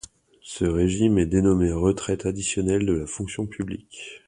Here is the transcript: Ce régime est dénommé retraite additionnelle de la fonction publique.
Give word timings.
Ce 0.41 0.65
régime 0.65 1.19
est 1.19 1.27
dénommé 1.27 1.71
retraite 1.71 2.25
additionnelle 2.25 2.87
de 2.87 2.93
la 2.93 3.05
fonction 3.05 3.45
publique. 3.45 4.19